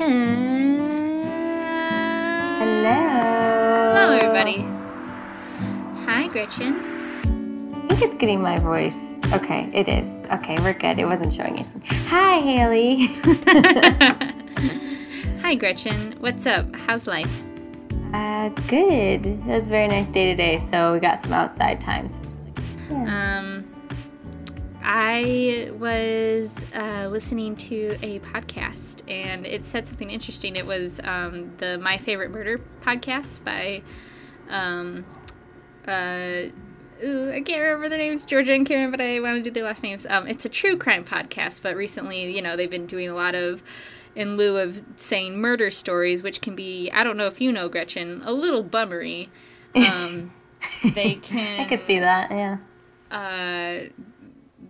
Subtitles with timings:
[0.00, 0.08] Hello.
[3.92, 4.64] Hello, everybody.
[6.06, 6.72] Hi, Gretchen.
[7.74, 9.12] I think it's getting my voice.
[9.34, 10.06] Okay, it is.
[10.30, 10.98] Okay, we're good.
[10.98, 11.82] It wasn't showing anything.
[12.06, 13.08] Hi, Haley.
[15.42, 16.14] Hi, Gretchen.
[16.20, 16.74] What's up?
[16.74, 17.42] How's life?
[18.14, 19.26] uh, good.
[19.26, 22.20] It was a very nice day today, so we got some outside times.
[22.90, 23.69] Um,
[24.92, 30.56] I was uh, listening to a podcast, and it said something interesting.
[30.56, 33.82] It was um, the My Favorite Murder podcast by,
[34.48, 35.04] um,
[35.86, 36.50] uh,
[37.04, 39.62] ooh, I can't remember the names, Georgia and Karen, but I want to do the
[39.62, 40.06] last names.
[40.06, 43.36] Um, it's a true crime podcast, but recently, you know, they've been doing a lot
[43.36, 43.62] of,
[44.16, 47.68] in lieu of saying murder stories, which can be, I don't know if you know,
[47.68, 49.28] Gretchen, a little bummery.
[49.76, 50.32] Um,
[50.82, 52.56] they can I could see that, yeah.
[53.12, 53.88] uh,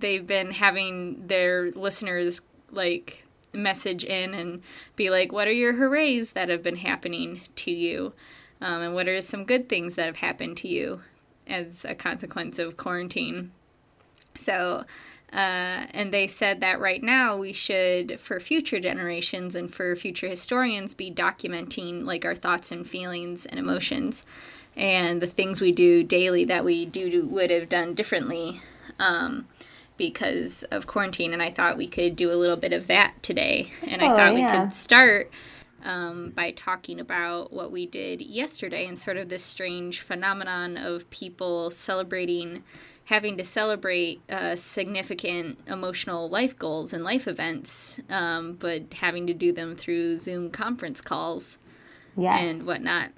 [0.00, 4.62] they've been having their listeners like message in and
[4.96, 8.12] be like, "What are your hoorays that have been happening to you,
[8.60, 11.02] um, and what are some good things that have happened to you
[11.46, 13.52] as a consequence of quarantine?"
[14.36, 14.84] So.
[15.32, 20.26] Uh, and they said that right now we should, for future generations and for future
[20.26, 24.24] historians, be documenting like our thoughts and feelings and emotions,
[24.74, 28.60] and the things we do daily that we do would have done differently
[28.98, 29.46] um,
[30.00, 31.32] because of quarantine.
[31.34, 33.70] And I thought we could do a little bit of that today.
[33.86, 35.30] And I Oh, thought we could start
[35.84, 41.08] um, by talking about what we did yesterday and sort of this strange phenomenon of
[41.10, 42.64] people celebrating,
[43.04, 49.34] having to celebrate uh, significant emotional life goals and life events, um, but having to
[49.34, 51.58] do them through Zoom conference calls
[52.16, 52.40] Yes.
[52.48, 53.10] and whatnot.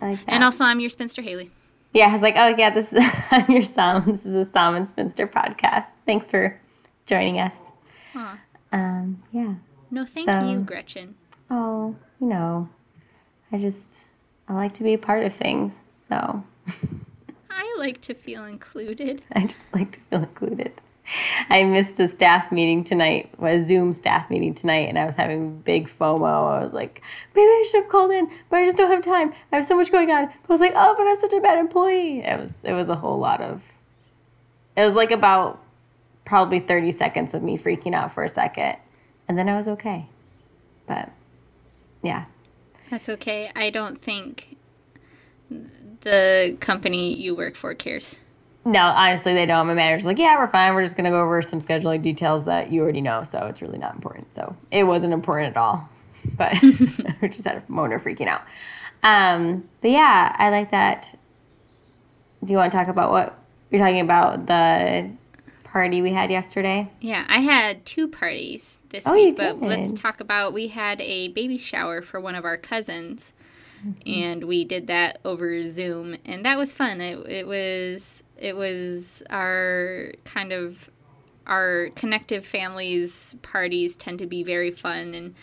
[0.00, 0.18] Like.
[0.26, 1.50] And also, I'm your spinster Haley.
[1.94, 4.04] Yeah, I was like, oh, yeah, this is I'm your Psalm.
[4.06, 5.92] This is a Psalm and Spinster podcast.
[6.04, 6.60] Thanks for
[7.06, 7.56] joining us.
[8.14, 8.38] Aw.
[8.72, 9.54] Um, yeah.
[9.90, 11.14] No, thank So- you, Gretchen.
[11.50, 12.68] Oh, you know,
[13.52, 14.10] I just,
[14.48, 15.84] I like to be a part of things.
[15.98, 16.42] So
[17.50, 19.22] I like to feel included.
[19.32, 20.72] I just like to feel included.
[21.50, 25.58] I missed a staff meeting tonight, a Zoom staff meeting tonight, and I was having
[25.58, 26.60] big FOMO.
[26.60, 27.02] I was like,
[27.34, 29.32] maybe I should have called in, but I just don't have time.
[29.52, 30.24] I have so much going on.
[30.24, 32.20] I was like, oh, but I'm such a bad employee.
[32.20, 33.72] It was, it was a whole lot of.
[34.76, 35.62] It was like about
[36.24, 38.76] probably 30 seconds of me freaking out for a second,
[39.28, 40.06] and then I was okay.
[40.86, 41.10] But
[42.02, 42.24] yeah,
[42.90, 43.50] That's okay.
[43.54, 44.56] I don't think
[46.00, 48.18] the company you work for cares.
[48.64, 49.66] No, honestly, they don't.
[49.66, 50.74] My manager's like, yeah, we're fine.
[50.74, 53.22] We're just going to go over some scheduling details that you already know.
[53.22, 54.32] So it's really not important.
[54.34, 55.88] So it wasn't important at all.
[56.36, 58.42] But we just had a of freaking out.
[59.02, 61.14] Um, but yeah, I like that.
[62.42, 63.38] Do you want to talk about what
[63.70, 64.46] you're talking about?
[64.46, 65.10] The
[65.64, 66.88] party we had yesterday?
[67.00, 71.00] Yeah, I had two parties this Oh, week, you but let's talk about we had
[71.02, 73.32] a baby shower for one of our cousins,
[73.86, 74.10] Mm-hmm.
[74.10, 77.02] and we did that over Zoom, and that was fun.
[77.02, 80.90] It, it was it was our kind of
[81.46, 85.34] our connective families parties tend to be very fun, and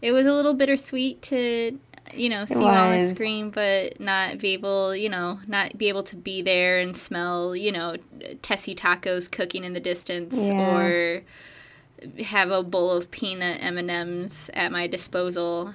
[0.00, 1.78] it was a little bittersweet to
[2.14, 6.02] you know see on the screen, but not be able you know not be able
[6.04, 7.96] to be there and smell you know
[8.42, 10.76] Tessie tacos cooking in the distance Yeah.
[10.76, 11.22] or
[12.24, 15.74] have a bowl of peanut M and M's at my disposal.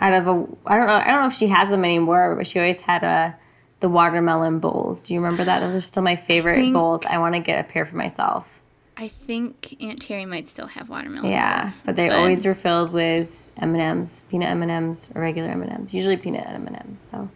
[0.00, 2.46] Out of a, I don't know, I don't know if she has them anymore, but
[2.46, 3.36] she always had a,
[3.86, 5.04] the watermelon bowls.
[5.04, 5.60] Do you remember that?
[5.60, 7.04] Those are still my favorite think- bowls.
[7.08, 8.60] I want to get a pair for myself.
[8.96, 11.30] I think Aunt Terry might still have watermelon.
[11.30, 15.12] Yeah, bowls, but they always were filled with M and M's, peanut M and M's,
[15.14, 15.94] or regular M and M's.
[15.94, 17.28] Usually peanut M and M's, though.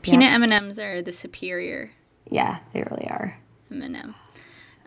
[0.00, 1.90] peanut M and M's are the superior
[2.30, 3.36] Yeah, they really are.
[3.70, 4.14] M and M.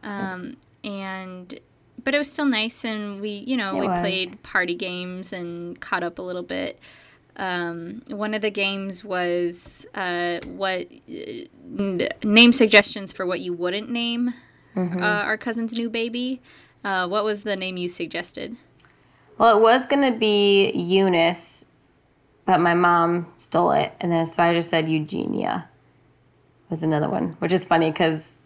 [0.04, 1.60] Um, and
[2.04, 4.00] but it was still nice, and we you know It we was.
[4.00, 6.80] played party games and caught up a little bit.
[7.38, 11.14] Um, one of the games was uh, what uh,
[11.78, 14.34] n- name suggestions for what you wouldn't name
[14.76, 15.02] Mm-hmm.
[15.02, 16.42] uh, our cousin's new baby.
[16.84, 18.58] Uh, what was the name you suggested?
[19.38, 21.64] Well, it was gonna be Eunice,
[22.46, 25.70] but my mom stole it, and then so I just said Eugenia.
[26.70, 28.40] Was another one, which is funny because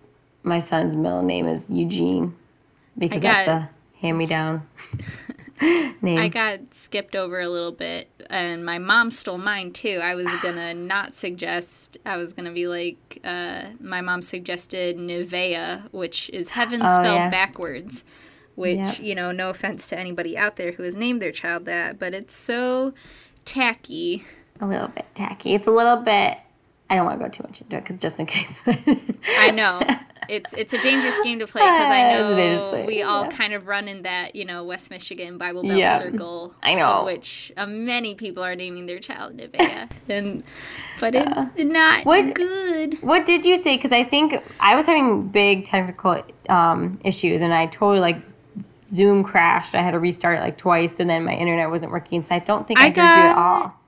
[0.44, 2.36] my son's middle name is Eugene,
[2.98, 3.70] because that's a
[4.00, 4.62] hand-me-down
[6.02, 6.18] name.
[6.18, 10.00] I got skipped over a little bit, and my mom stole mine too.
[10.02, 11.98] I was gonna not suggest.
[12.06, 17.16] I was gonna be like, uh, my mom suggested Nevaeh, which is heaven Oh, spelled
[17.20, 17.30] yeah.
[17.30, 18.04] backwards.
[18.56, 19.00] Which Yep.
[19.00, 22.14] you know, no offense to anybody out there who has named their child that, but
[22.14, 22.94] it's so
[23.46, 24.26] tacky.
[24.60, 25.54] a little bit tacky.
[25.54, 26.38] It's a little bit.
[26.90, 28.62] I don't want to go too much into it because just in case.
[29.38, 29.82] I know.
[30.28, 33.30] it's it's a dangerous game to play because I know play, we all yeah.
[33.32, 36.54] kind of run in that you know West Michigan Bible Belt Yeah, circle.
[36.64, 37.06] I know.
[37.06, 40.44] which uh, many people are naming their child Nevaeh, and
[41.00, 43.02] but it's not What- good.
[43.02, 43.76] What did you say?
[43.76, 48.18] Because I think I was having big technical um, issues, and I totally like
[48.86, 49.76] Zoom crashed.
[49.76, 52.22] I had to restart it like twice, and then my internet wasn't working.
[52.24, 53.79] So I don't think I, I heard you at got- all.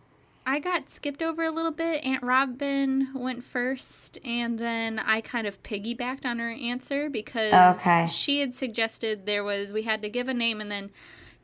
[0.46, 2.04] I got skipped over a little bit.
[2.04, 8.08] Aunt Robin went first, and then I kind of piggybacked on her answer because Okay.
[8.08, 10.90] she had suggested there was we had to give a name and then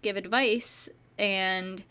[0.02, 1.84] give advice, and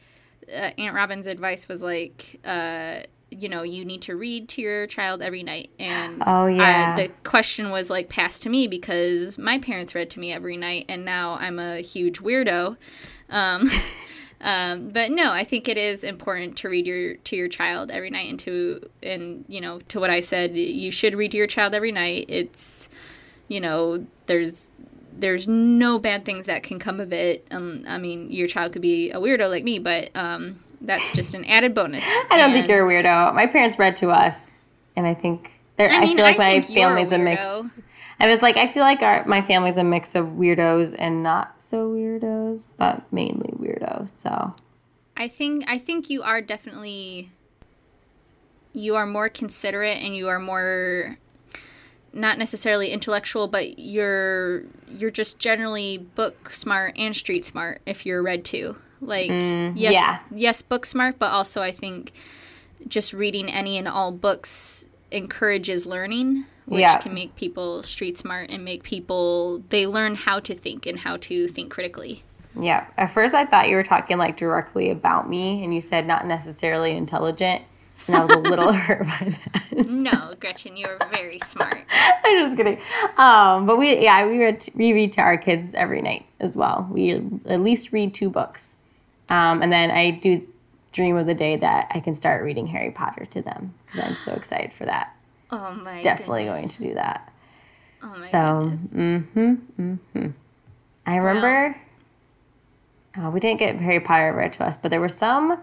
[0.48, 3.00] uh, Aunt Robin's advice was like, uh,
[3.30, 6.96] you know, you need to read to your child every night, and Oh, yeah.
[6.96, 10.56] I, the question was like passed to me because my parents read to me every
[10.56, 12.76] night, and now I'm a huge weirdo.
[13.30, 13.70] Um,
[14.40, 18.10] um, but no, I think it is important to read your to your child every
[18.10, 21.46] night, and to and you know to what I said, you should read to your
[21.46, 22.26] child every night.
[22.28, 22.88] It's
[23.48, 24.70] you know there's
[25.18, 27.46] there's no bad things that can come of it.
[27.50, 31.32] Um, I mean, your child could be a weirdo like me, but um, that's just
[31.32, 32.04] an added bonus.
[32.30, 33.34] I don't think you're a weirdo.
[33.34, 35.52] My parents read to us, and I think.
[35.78, 37.46] I I, feel like I my think a family's a mix.
[38.18, 41.60] I was like, I feel like our my family's a mix of weirdos and not
[41.60, 44.08] so weirdos, but mainly weirdos.
[44.08, 44.54] So
[45.16, 47.30] I think I think you are definitely
[48.72, 51.18] you are more considerate and you are more
[52.12, 58.22] not necessarily intellectual, but you're you're just generally book smart and street smart if you're
[58.22, 58.76] read to.
[59.00, 60.18] Like mm, yes, yeah.
[60.30, 62.12] yes, book smart, but also I think
[62.88, 66.98] just reading any and all books encourages learning, which Yeah.
[66.98, 71.16] can make people street smart and make people they learn how to think and how
[71.18, 72.22] to think critically.
[72.58, 76.06] yeah, at first I thought you were talking like directly about me, and you said
[76.06, 77.62] not necessarily intelligent,
[78.06, 79.36] and I was a little hurt by
[79.72, 79.86] that.
[79.86, 81.82] No, Gretchen, you're very smart.
[82.24, 82.80] I'm just kidding.
[83.18, 86.88] Um, but we, yeah, we read, we read to our kids every night as well.
[86.90, 88.82] We at least read two books,
[89.28, 90.46] um, and then I do
[90.92, 94.32] dream of the day that I can start reading Harry Potter to them I'm so
[94.34, 95.14] excited for that.
[95.50, 96.58] Oh my Definitely goodness.
[96.58, 97.32] going to do that.
[98.02, 99.24] Oh my So, goodness.
[99.34, 100.28] mm-hmm, mm-hmm.
[101.06, 101.76] I remember.
[103.18, 105.58] Oh, we didn't get Harry Potter read to us, but there was some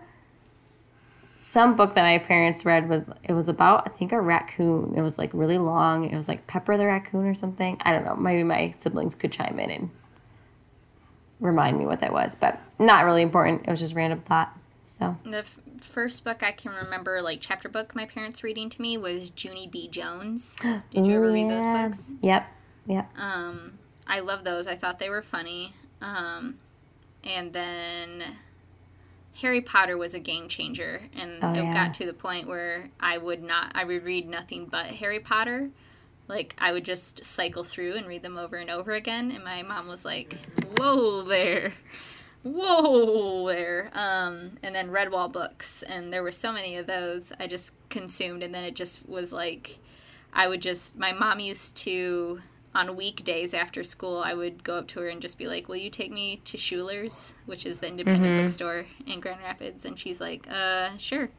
[1.41, 4.93] some book that my parents read was it was about I think a raccoon.
[4.95, 6.09] It was like really long.
[6.09, 7.77] It was like Pepper the raccoon or something.
[7.81, 8.15] I don't know.
[8.15, 9.89] Maybe my siblings could chime in and
[11.39, 13.63] remind me what that was, but not really important.
[13.67, 14.49] It was just random thought.
[14.85, 18.81] So The f- first book I can remember, like chapter book, my parents reading to
[18.81, 19.87] me was Junie B.
[19.87, 20.55] Jones.
[20.93, 22.11] Did you ever Ooh, read those books?
[22.21, 22.45] Yep.
[22.87, 23.09] Yep.
[23.17, 23.73] Um,
[24.07, 24.67] I love those.
[24.67, 25.73] I thought they were funny.
[26.01, 26.55] Um,
[27.23, 28.23] and then
[29.41, 31.73] Harry Potter was a game changer, and Oh, it yeah.
[31.73, 35.69] got to the point where I would not, I would read nothing but Harry Potter.
[36.27, 39.61] Like I would just cycle through and read them over and over again, and my
[39.61, 40.37] mom was like,
[40.77, 41.73] "Whoa there."
[42.43, 43.89] Whoa there.
[43.93, 48.43] Um, and then Redwall books, and there were so many of those I just consumed,
[48.43, 49.79] and then it just was like
[50.33, 52.41] I would just my mom used to
[52.75, 55.75] on weekdays after school I would go up to her and just be like, "Will
[55.77, 60.19] you take me to Schuler's, which is the independent bookstore in Grand Rapids?" And she's
[60.19, 61.29] like, "Uh, sure."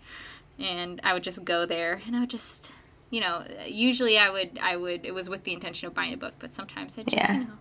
[0.59, 2.73] And I would just go there and I would just
[3.11, 6.17] you know, usually I would I would it was with the intention of buying a
[6.17, 7.33] book, but sometimes I just, Yeah.
[7.35, 7.59] you know,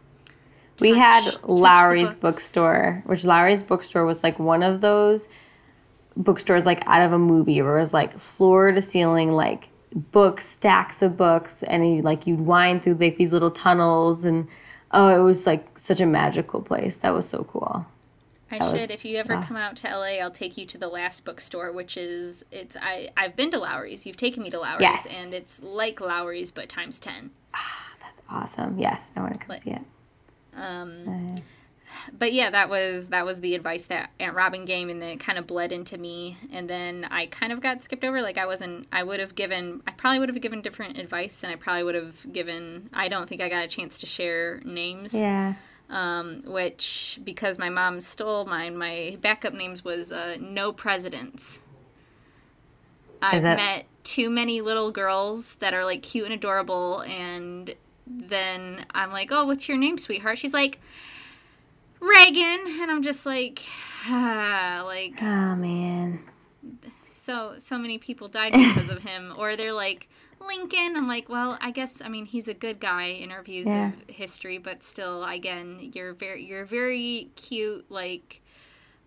[0.80, 5.28] We touch- had Lowry's bookstore, which Lowry's bookstore was like one of those
[6.16, 9.70] bookstores like out of a movie where it was like floor to ceiling like
[10.12, 14.48] books, stacks of books, and you like you'd wind through like these little tunnels and
[14.92, 16.98] oh, it was like such a magical place.
[16.98, 17.86] That was so cool.
[18.52, 18.74] I That should.
[18.82, 21.72] was- if you ever come out to LA, I'll take you to the last bookstore,
[21.72, 24.06] which is it's I I've been to Lowry's.
[24.06, 25.26] You've taken me to Lowry's, Yes.
[25.26, 27.32] and it's like Lowry's but times ten.
[27.56, 28.78] Ah, That's awesome.
[28.78, 29.82] Yes, I want to come Like- see it.
[30.56, 31.42] Um,
[32.18, 35.20] but yeah, that was that was the advice that Aunt Robin gave, and then it
[35.20, 38.22] kind of bled into me, and then I kind of got skipped over.
[38.22, 38.88] Like I wasn't.
[38.92, 39.82] I would have given.
[39.88, 42.90] I probably would have given different advice, and I probably would have given.
[42.94, 45.14] I don't think I got a chance to share names.
[45.14, 45.54] Yeah.
[45.90, 51.62] um, which because my mom stole mine, my backup names was uh, no presidents.
[53.22, 57.76] I've that- met too many little girls that are like cute and adorable, and
[58.08, 60.80] then I'm like, "Oh, what's your name, sweetheart?" She's like,
[62.00, 63.62] "Reagan," and I'm just like,
[64.06, 66.20] ah, like Oh man.
[67.08, 70.10] so so many people died because of him or they're like
[70.46, 73.66] lincoln i'm like well i guess i mean he's a good guy in our views
[73.66, 73.94] Yeah.
[73.94, 78.42] of history but still again you're very you're very cute like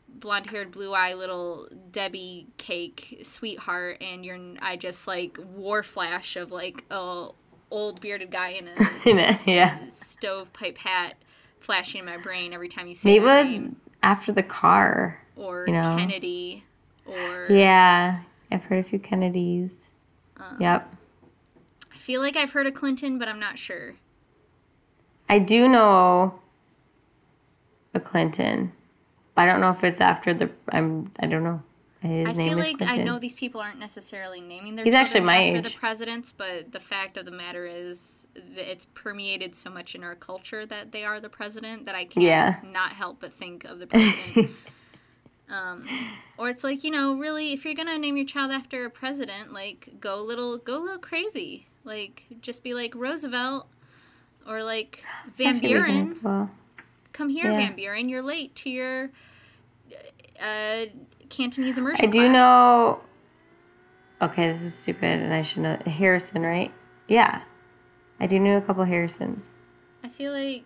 [0.08, 6.36] blonde haired blue eye little debbie cake sweetheart and you're i just like war flash
[6.36, 7.34] of like oh
[7.70, 8.74] old bearded guy in a,
[9.08, 9.78] In a- yeah.
[9.88, 11.14] stovepipe hat
[11.60, 13.76] flashing in my brain every time you say it was name.
[14.02, 15.20] after the car.
[15.36, 15.96] or you know.
[15.98, 16.64] Kennedy
[17.04, 18.20] or Yeah,
[18.50, 19.90] I've heard a few Kennedys.
[20.38, 20.52] Uh.
[20.60, 20.94] yep.
[21.92, 23.94] I feel like I've heard of Clinton, but I'm not sure.
[25.28, 26.38] I do know
[27.94, 28.70] a Clinton,
[29.34, 30.50] but I don't know if it's after the.
[30.68, 31.10] I'm.
[31.18, 31.62] I don't know.
[32.06, 33.00] His I name feel is like Clinton.
[33.00, 35.74] I know these people aren't necessarily naming their He's actually children my after age.
[35.74, 40.02] the presidents, but the fact of the matter is that it's permeated so much in
[40.04, 42.56] our culture that they are the president that I can't Yeah.
[42.64, 44.50] not help but think of the president.
[45.48, 45.86] um,
[46.38, 49.52] or it's like you know, really, if you're gonna name your child after a president,
[49.52, 51.66] like go a little, go a little crazy.
[51.84, 53.66] Like just be like Roosevelt,
[54.46, 55.02] or like
[55.36, 56.50] Van Buren.
[57.12, 57.56] Come here, Yeah.
[57.58, 58.08] Van Buren.
[58.08, 59.10] You're late to your
[60.40, 60.86] uh,
[61.28, 62.34] Cantonese immersion I do class.
[62.36, 63.00] know.
[64.22, 66.72] Okay, this is stupid, and I should know Harrison, right?
[67.08, 67.42] Yeah,
[68.18, 69.52] I do know a couple Harrisons.
[70.02, 70.64] I feel like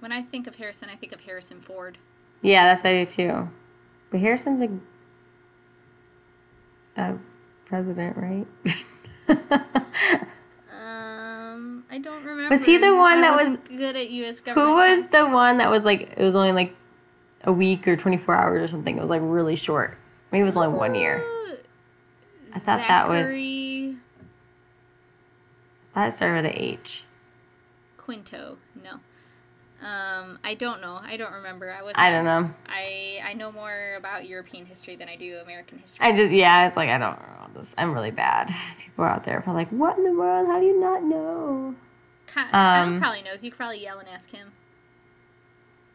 [0.00, 1.96] when I think of Harrison, I think of Harrison Ford.
[2.42, 3.48] Yeah, that's I do too.
[4.10, 4.68] But Harrison's a,
[7.00, 7.18] a
[7.66, 8.46] president, right?
[10.72, 12.54] Um, I don't remember.
[12.54, 14.40] Was he the one that was- good at U.S.
[14.40, 14.68] government?
[14.68, 16.74] Who was the one that was like it was only like
[17.44, 18.96] a week or twenty four hours or something?
[18.96, 19.96] It was like really short.
[20.32, 21.22] Maybe it was only one year.
[22.54, 23.94] I thought that was- I
[25.92, 27.04] thought it started with a H.
[27.96, 28.58] Quinto.
[28.82, 29.00] No.
[29.86, 31.00] Um, I don't know.
[31.02, 31.72] I don't remember.
[31.72, 31.94] I was.
[31.96, 32.50] I don't know.
[32.68, 36.06] I I know more about European history than I do American history.
[36.06, 37.74] I just yeah, I was like I don't know this.
[37.78, 38.50] I'm really bad.
[38.78, 40.48] People are out there are like, what in the world?
[40.48, 41.74] How do you not know?
[42.26, 43.42] Ky- Kyle um, probably knows.
[43.42, 44.52] You could probably yell and ask him.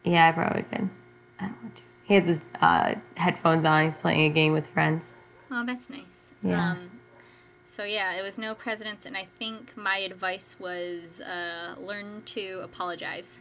[0.04, 0.90] Yeah, I probably could.
[1.40, 1.82] I don't want to.
[2.04, 3.84] He has his uh, headphones on.
[3.84, 5.12] He's playing a game with friends.
[5.50, 6.02] Oh, that's nice.
[6.42, 6.72] Yeah.
[6.72, 6.90] Um,
[7.66, 12.60] so yeah, it was no presidents, and I think my advice was uh, learn to
[12.62, 13.38] apologize.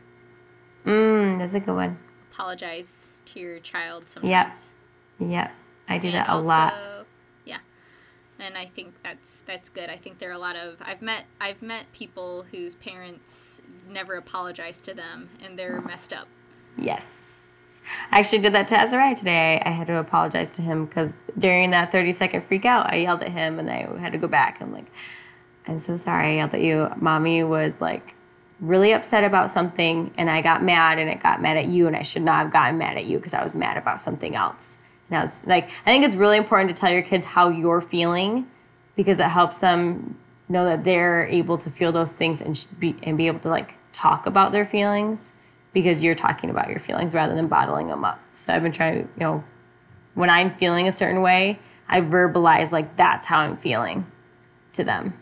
[0.86, 1.98] Mm, that's a good one.
[2.34, 4.72] Apologize to your child sometimes.
[5.20, 5.52] Yep, Yep.
[5.88, 6.74] I do And that a lot.
[7.46, 7.60] Yeah,
[8.40, 9.90] and I think that's that's good.
[9.90, 14.16] I think there are a lot of I've met I've met people whose parents never
[14.16, 16.28] apologized to them, and they're messed up.
[16.78, 17.25] Yes.
[18.12, 19.62] I actually did that to Azariah today.
[19.66, 23.22] I, had to apologize to him because during that 30 second freak out, I yelled
[23.22, 24.62] at him and I had to go back.
[24.62, 24.86] I'm like,
[25.68, 26.90] I'm so sorry I yelled at you.
[26.98, 28.16] Mommy was like
[28.62, 31.96] really upset about something and I got mad and it got mad at you and
[31.96, 34.78] I should not have gotten mad at you because I was mad about something else.
[35.10, 37.82] And I was like, I think it's really important to tell your kids how you're
[37.82, 38.48] feeling
[38.96, 43.18] because it helps them know that they're able to feel those things and be and
[43.18, 45.34] be able to like talk about their feelings
[45.76, 48.18] because you're talking about your feelings rather than bottling them up.
[48.34, 49.44] So I've been trying to, you know,
[50.14, 54.06] when I'm feeling a certain way, I verbalize like that's how I'm feeling
[54.74, 55.14] to them.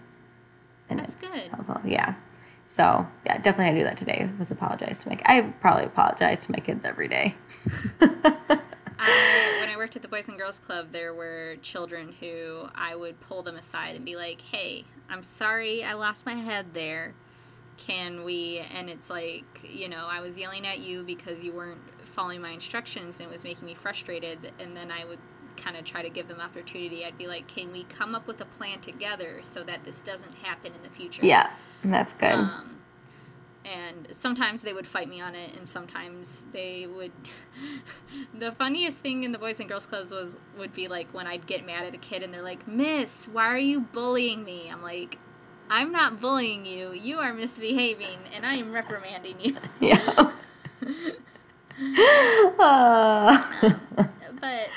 [0.90, 1.52] And That's it's good.
[1.52, 1.82] helpful.
[1.84, 2.14] Yeah.
[2.68, 4.30] So yeah, definitely I do that today.
[4.38, 5.20] Was apologize to my.
[5.26, 7.34] I probably apologize to my kids every day.
[8.02, 12.96] I, when I worked at the Boys and Girls Club, there were children who I
[12.96, 17.16] would pull them aside and be like, "Hey, I'm sorry, I lost my head there.
[17.78, 21.82] Can we?" And it's like, you know, I was yelling at you because you weren't
[22.06, 24.52] following my instructions and it was making me frustrated.
[24.60, 25.20] And then I would
[25.58, 27.06] kind of try to give them opportunity.
[27.06, 30.36] I'd be like, "Can we come up with a plan together so that this doesn't
[30.36, 31.50] happen in the future?" Yeah,
[31.84, 32.34] And that's good.
[32.34, 32.74] Um,
[33.66, 37.12] and sometimes they would fight me on it, and sometimes they would.
[38.34, 41.48] the funniest thing in the Boys and Girls Clubs was would be like when I'd
[41.48, 44.82] get mad at a kid, and they're like, "Miss, why are you bullying me?" I'm
[44.82, 45.18] like,
[45.74, 46.94] "I'm not bullying you.
[46.94, 50.32] You are misbehaving, and I am reprimanding you." yeah.
[52.60, 53.44] Uh,
[54.42, 54.68] but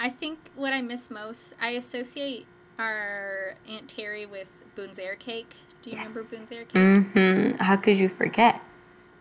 [0.00, 2.46] I think what I miss most, I associate
[2.78, 5.54] our Aunt Terry with Boonzaaijer Cake.
[5.82, 6.72] Do you remember Boonzaaijer Cake?
[6.72, 7.56] Mm-hmm.
[7.62, 8.60] How could you forget?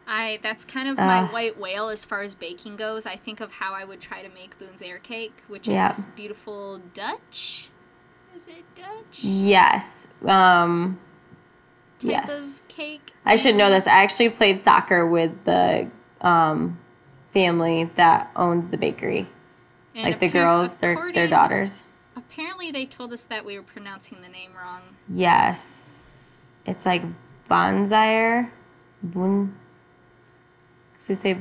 [0.08, 1.28] I that's kind of my Uh.
[1.28, 3.06] white whale as far as baking goes.
[3.06, 5.90] I think of how I would try to make Boonzaaijer cake, which is Yeah.
[5.90, 7.70] this beautiful Dutch.
[8.58, 9.24] It Dutch?
[9.24, 10.08] Yes.
[10.26, 11.00] Um,
[12.02, 12.60] yes.
[12.68, 13.12] cake.
[13.26, 13.88] I should know this.
[13.88, 15.90] I actually played soccer with the
[16.22, 16.78] um,
[17.30, 19.28] family that owns the bakery.
[19.96, 21.86] And like the girls, their their daughters.
[22.16, 24.82] Apparently, they told us that we were pronouncing the name wrong.
[25.08, 26.40] Yes.
[26.66, 27.04] It's like
[27.48, 28.52] Bonzire.
[29.04, 29.56] Bun.
[30.98, 31.38] Cause they say,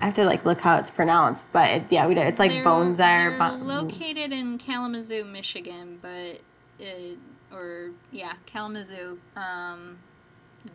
[0.00, 2.26] I have to like look how it's pronounced, but it, yeah, we did.
[2.26, 3.36] It's like they're, Bonzire.
[3.38, 6.40] They're located in Kalamazoo, Michigan, but
[6.80, 9.18] uh, or yeah, Kalamazoo.
[9.36, 9.98] Um,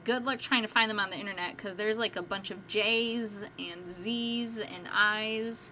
[0.03, 2.67] good luck trying to find them on the internet because there's like a bunch of
[2.67, 5.71] J's and Z's and I's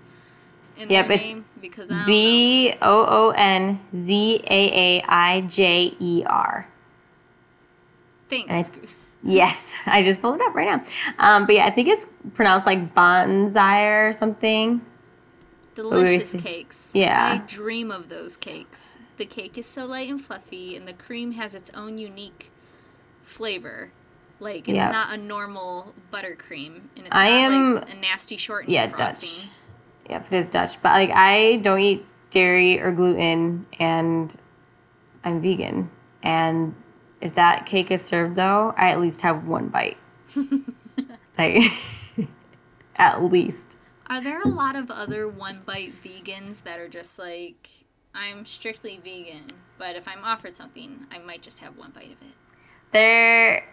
[0.78, 2.06] in Yep, their name because I.
[2.06, 6.68] B O O N Z A A I J E R.
[8.30, 8.72] Thanks.
[9.26, 10.84] I- Yes, I just pulled it up right now.
[11.20, 14.82] Um, but yeah, I think it's pronounced like bonsai or something.
[15.76, 16.92] Delicious cakes.
[16.94, 17.40] Yeah.
[17.42, 18.96] I dream of those cakes.
[19.18, 22.50] The cake is so light and fluffy, and the cream has its own unique
[23.24, 23.92] flavor.
[24.40, 24.92] Like it's Yep.
[24.94, 29.50] not a normal buttercream, and it's I not am- like a nasty shortening Yeah, frosting.
[29.50, 29.56] Dutch.
[30.10, 30.82] Yep, it is Dutch.
[30.82, 34.34] But like I don't eat dairy or gluten and
[35.26, 35.90] I'm vegan.
[36.24, 36.74] And
[37.22, 39.98] if that cake is served though, I at least have one bite.
[41.38, 41.72] like
[42.96, 43.78] at least.
[44.08, 47.70] Are there a lot of other one bite vegans that are just like,
[48.16, 49.48] I'm strictly vegan,
[49.78, 52.36] but if I'm offered something, I might just have one bite of it?
[52.92, 53.64] There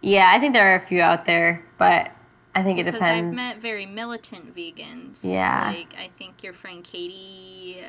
[0.00, 2.10] Yeah, I think there are a few out there, but
[2.54, 3.38] I think it Because depends.
[3.38, 5.18] I've met very militant vegans.
[5.22, 5.72] Yeah.
[5.76, 7.82] Like, I think your friend Katie.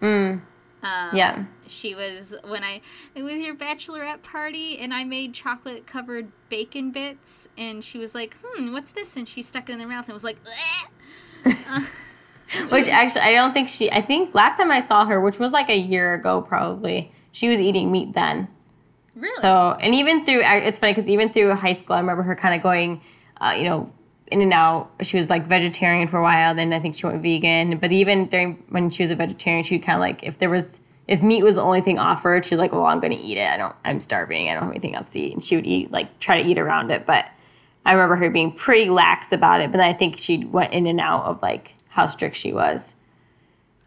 [0.00, 0.42] Mm,
[0.84, 1.44] Um, yeah.
[1.66, 2.82] She was when I
[3.14, 8.14] it was your bachelorette party and I made chocolate covered bacon bits and she was
[8.14, 10.36] like, "Hmm, what's this?" and she stuck it in her mouth and was like.
[12.68, 13.90] Which actually, I don't think she.
[13.90, 17.48] I think last time I saw her, which was like a year ago, probably, she
[17.48, 18.46] was eating meat then.
[19.16, 22.36] "Really?" So, and even through, it's funny because even through high school, I remember her
[22.36, 23.00] kind of going,
[23.40, 23.90] uh, you know,
[24.28, 24.90] in and out.
[25.02, 27.78] She was like vegetarian for a while, then I think she went vegan.
[27.78, 30.80] But even during when she was a vegetarian, she kind of like if there was
[31.06, 33.46] if meat was the only thing offered, she's like, well, I'm going to eat it.
[33.46, 34.48] I don't, I'm starving.
[34.48, 35.34] I don't have anything else to eat.
[35.34, 37.04] And she would eat like try to eat around it.
[37.04, 37.28] But
[37.84, 39.70] I remember her being pretty lax about it.
[39.70, 42.94] But then I think she went in and out of like how strict she was.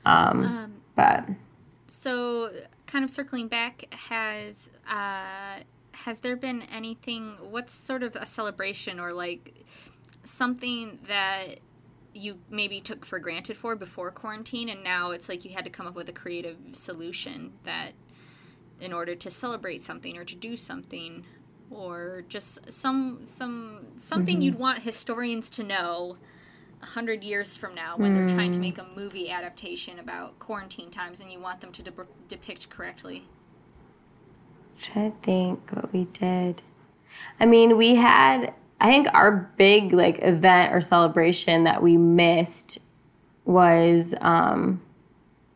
[0.06, 1.26] Um, but
[1.88, 2.52] So,
[2.86, 7.36] kind of circling back, has uh, has there been anything?
[7.42, 9.57] What's sort of a celebration or like
[10.30, 11.60] something that
[12.14, 15.72] you maybe took for granted for before quarantine, and now it's like you had to
[15.72, 17.94] come up with a creative solution that,
[18.80, 21.26] in order to celebrate something or to do something,
[21.70, 24.42] or just some some something mm-hmm.
[24.44, 26.18] you'd want historians to know
[26.82, 28.62] a hundred years from now when they're trying to mm.
[28.62, 31.92] make a movie adaptation about quarantine times and you want them to de-
[32.28, 33.26] depict correctly.
[34.80, 36.62] trying to think what we did.
[37.40, 42.80] I mean, we had I think our big like event or celebration that we missed
[43.46, 44.82] was um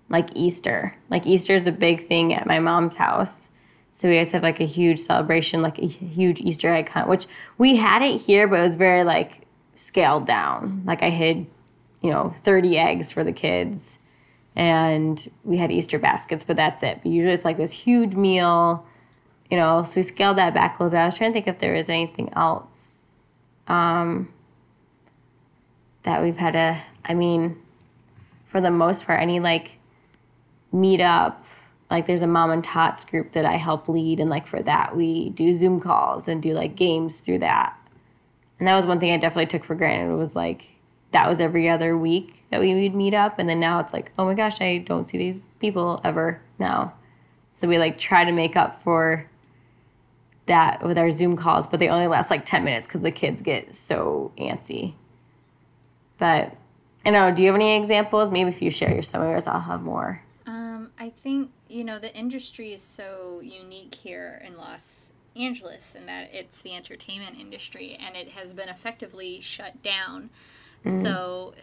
[0.10, 0.96] like Easter.
[1.10, 3.50] Like Easter is a big thing at my mom's house.
[3.92, 7.28] So we always have like a huge celebration, like a huge Easter egg hunt, which
[7.58, 10.84] we had it here, but it was very like scaled down.
[10.86, 11.46] Like I hid,
[12.02, 14.00] you know, 30 eggs for the kids
[14.56, 17.00] and we had Easter baskets, but that's it.
[17.04, 18.86] But usually it's like this huge meal,
[19.50, 19.84] you know.
[19.84, 21.00] So we scaled that back a little bit.
[21.00, 23.01] I was trying to think if there was anything else
[23.72, 24.28] um,
[26.04, 27.58] that we've had a, I mean,
[28.48, 29.78] for the most part, any like
[30.74, 31.46] meet up.
[31.90, 34.96] Like there's a mom and tots group that I help lead, and like for that
[34.96, 37.78] we do Zoom calls and do like games through that.
[38.60, 40.16] And that was one thing I definitely took for granted.
[40.16, 40.68] Was like
[41.12, 44.12] that was every other week that we would meet up, and then now it's like,
[44.18, 46.94] oh my gosh, I don't see these people ever now.
[47.54, 49.26] So we like try to make up for
[50.46, 53.42] that with our Zoom calls, but they only last like 10 minutes because the kids
[53.42, 54.94] get so antsy.
[56.18, 56.56] But
[57.06, 58.32] I don't know, do you have any examples?
[58.32, 60.22] Maybe if you share your some of yours, I'll have more.
[60.46, 66.06] Um, I think you know the industry is so unique here in Los Angeles, in
[66.08, 70.30] that it's the entertainment industry, and it has been effectively shut down.
[70.84, 71.54] So,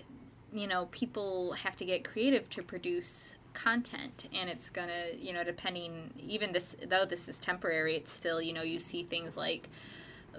[0.53, 5.45] you know, people have to get creative to produce content, and it's gonna, you know,
[5.45, 9.69] depending even this though this is temporary, it's still you know you see things like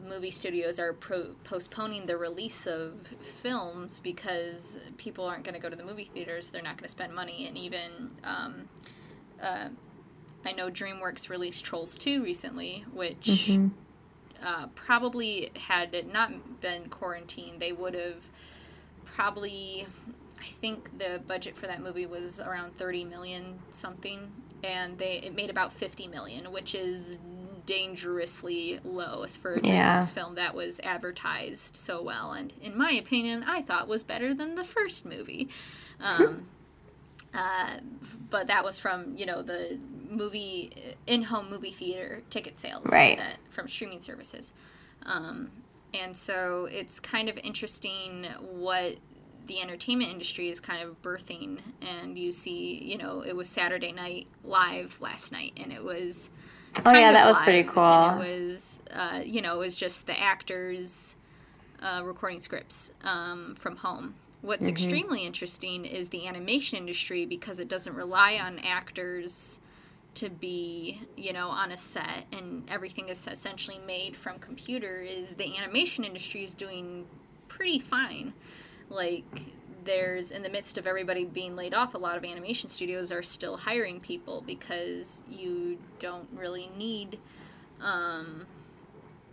[0.08, 5.70] movie studios are pro- postponing the release of films because people aren't going to go
[5.70, 6.50] to the movie theaters.
[6.50, 7.48] They're not going to spend money.
[7.48, 8.70] And even, um,
[9.42, 9.70] uh,
[10.46, 13.28] I know DreamWorks released Trolls 2 recently, which
[14.44, 18.30] uh, probably had it not been quarantined, they would have
[19.04, 19.88] probably.
[20.42, 24.32] I think the budget for that movie was around 30 million something
[24.64, 27.20] and they it made about 50 million which is
[27.66, 30.02] dangerously low as for a DreamWorks Yeah.
[30.02, 34.56] film that was advertised so well and in my opinion I thought was better than
[34.56, 35.50] the first movie
[36.02, 36.48] um,
[37.34, 37.78] uh,
[38.30, 39.78] but that was from you know the
[40.10, 40.72] movie
[41.06, 43.18] in-home movie theater ticket sales Right.
[43.18, 44.54] that, from streaming services
[45.06, 45.52] um,
[45.94, 48.96] and so it's kind of interesting what
[49.50, 53.92] the entertainment industry is kind of birthing and you see you know it was saturday
[53.94, 56.32] night live last night and it was
[56.86, 57.84] Oh, yeah, that was pretty cool.
[57.84, 61.18] and it was uh, you know it was just the actors
[61.82, 64.72] uh, recording scripts um, from home what's Mm-hmm.
[64.74, 69.60] extremely interesting is the animation industry because it doesn't rely on actors
[70.16, 75.36] to be, you know, on a set and everything is essentially made from computer is
[75.36, 77.06] the animation industry is doing
[77.48, 78.34] pretty fine.
[78.90, 79.26] Like
[79.84, 83.22] there's in the midst of everybody being laid off, a lot of animation studios are
[83.24, 87.20] still hiring people because you don't really need
[87.82, 88.46] um,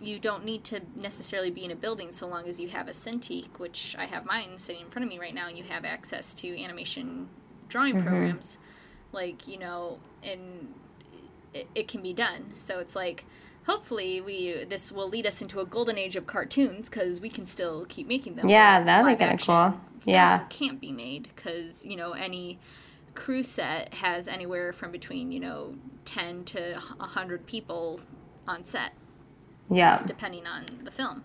[0.01, 2.91] you don't need to necessarily be in a building so long as you have a
[2.91, 5.85] Cintiq, which I have mine sitting in front of me right now, and you have
[5.85, 7.29] access to animation
[7.69, 8.07] drawing mm-hmm.
[8.07, 8.59] programs.
[9.13, 10.75] Like, you know, and
[11.55, 12.53] it, it can be done.
[12.53, 13.25] So it's like,
[13.67, 17.47] hopefully we this will lead us into a golden age of cartoons because we can
[17.47, 18.49] still keep making them.
[18.49, 19.81] Yeah, that'd be kind of cool.
[20.05, 22.59] Yeah, can't be made because you know any
[23.15, 25.75] crew set has anywhere from between you know
[26.05, 28.01] ten to hundred people
[28.47, 28.93] on set.
[29.71, 30.03] Yeah.
[30.07, 31.25] Depending on the film.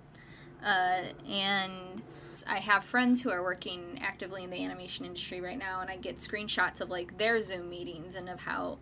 [0.66, 2.02] Uh, and
[2.48, 5.98] I have friends who are working actively in the animation industry right now, and I
[5.98, 8.80] get screenshots of like their Zoom meetings and of how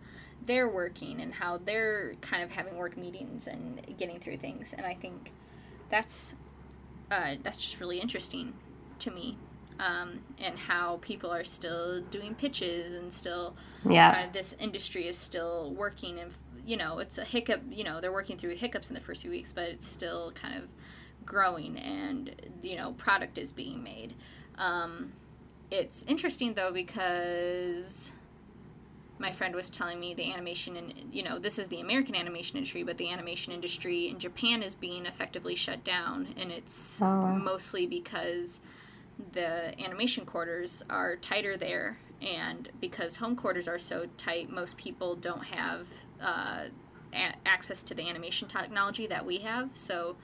[0.50, 4.74] they're working and how they're kind of having work meetings and getting through things.
[4.76, 5.30] And I think
[5.90, 6.34] that's
[7.08, 8.54] uh, that's just really interesting
[8.98, 9.38] to me,
[9.78, 13.54] um, and how people are still doing pitches and still
[13.88, 16.34] yeah kind of this industry is still working and
[16.66, 19.30] you know, it's a hiccup, you know, they're working through hiccups in the first few
[19.30, 20.68] weeks, but it's still kind of
[21.24, 24.14] growing and, you know, product is being made.
[24.58, 25.12] Um,
[25.70, 28.12] it's interesting though because
[29.20, 32.56] my friend was telling me the animation and you know this is the american animation
[32.56, 37.26] industry but the animation industry in japan is being effectively shut down and it's oh.
[37.26, 38.60] mostly because
[39.32, 45.14] the animation quarters are tighter there and because home quarters are so tight most people
[45.14, 45.86] don't have
[46.22, 46.64] uh,
[47.12, 49.70] a- access to the animation technology that we have.
[49.74, 50.16] So,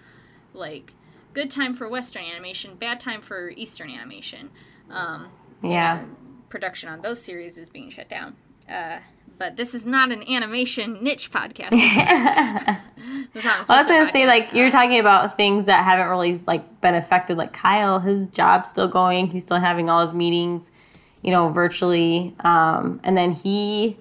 [0.52, 0.94] like,
[1.32, 4.50] good time for Western animation, bad time for Eastern animation.
[4.90, 5.28] Um,
[5.62, 6.04] yeah.
[6.48, 8.37] Production on those series is being shut down.
[8.68, 8.98] Uh,
[9.38, 11.72] but this is not an animation niche podcast.
[11.72, 12.81] well,
[13.68, 16.94] I was going to say, like, you're talking about things that haven't really, like, been
[16.94, 17.37] affected.
[17.37, 19.26] Like, Kyle, his job's still going.
[19.26, 20.70] He's still having all his meetings,
[21.22, 22.35] you know, virtually.
[22.40, 23.98] Um, and then he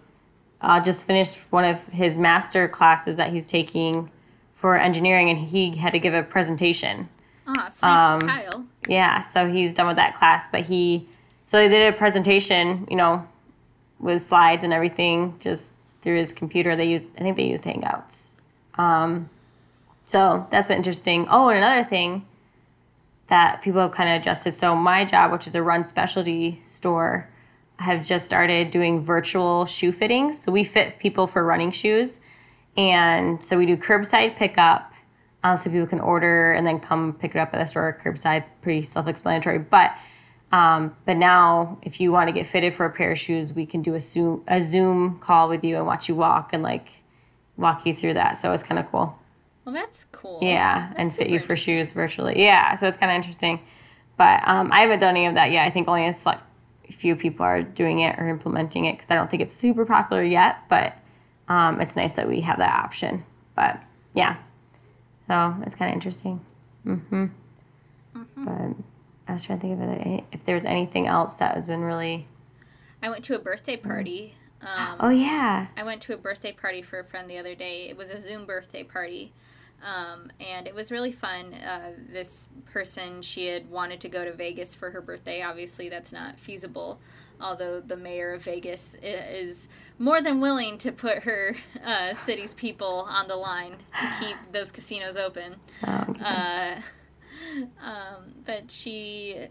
[0.61, 4.09] uh, just finished one of his master classes that he's taking
[4.55, 7.09] for engineering, and he had to give a presentation.
[7.47, 8.65] Ah, um, Kyle.
[8.87, 11.07] Yeah, so he's done with that class, but he
[11.45, 13.27] so they did a presentation, you know,
[13.99, 16.75] with slides and everything, just through his computer.
[16.75, 18.33] They used, I think they used Hangouts.
[18.75, 19.29] Um,
[20.05, 21.27] so that's been interesting.
[21.29, 22.25] Oh, and another thing
[23.27, 24.51] that people have kind of adjusted.
[24.51, 27.27] So my job, which is a run specialty store,
[27.79, 30.41] I have just started doing virtual shoe fittings.
[30.41, 32.21] So we fit people for running shoes.
[32.77, 34.91] And so we do curbside pickup.
[35.43, 38.45] Um, so people can order and then come pick it up at the store curbside,
[38.61, 39.59] pretty self explanatory.
[39.59, 39.97] But
[40.55, 43.65] um, but now, if you want to get fitted for a pair of shoes, we
[43.65, 46.87] can do a Zoom, a Zoom call with you and watch you walk and like
[47.57, 48.37] walk you through that.
[48.37, 49.19] So it's kind of cool.
[49.65, 50.39] Well, that's cool.
[50.41, 52.41] Yeah, that's and fit you for shoes virtually.
[52.41, 53.59] Yeah, so it's kind of interesting.
[54.15, 55.65] But um, I haven't done any of that yet.
[55.65, 56.41] I think only a select
[56.89, 60.23] few people are doing it or implementing it because I don't think it's super popular
[60.23, 60.97] yet, but
[61.49, 63.25] um, it's nice that we have that option.
[63.55, 64.37] But yeah,
[65.27, 66.39] so it's kind of interesting.
[66.85, 67.25] Mm-hmm.
[68.15, 68.45] Mm-hmm.
[68.45, 68.94] But
[69.27, 71.83] I was trying to think of it, if there was anything else that has been
[71.83, 72.27] really.
[73.01, 74.35] I went to a birthday party.
[74.61, 75.67] Um, oh yeah.
[75.77, 77.89] I went to a birthday party for a friend the other day.
[77.89, 79.33] It was a Zoom birthday party.
[79.83, 81.53] Um, and it was really fun.
[81.53, 85.43] Uh, this person, she had wanted to go to Vegas for her birthday.
[85.43, 86.99] Obviously, that's not feasible,
[87.39, 89.67] although the mayor of Vegas is
[89.99, 94.71] more than willing to put her uh, city's people on the line to keep those
[94.71, 95.57] casinos open.
[95.85, 96.79] Oh, uh,
[97.81, 99.47] um, but she,